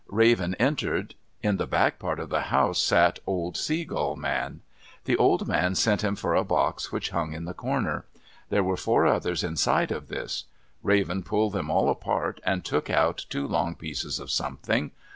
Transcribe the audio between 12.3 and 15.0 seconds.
and took out two long pieces of something.